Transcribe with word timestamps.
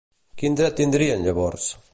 I 0.31 0.35
quin 0.43 0.53
dret 0.61 0.75
tindrien, 0.79 1.23
llavors? 1.29 1.65